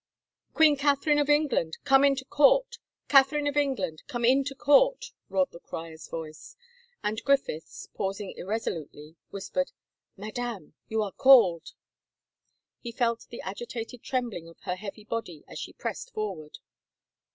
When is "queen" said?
0.55-0.75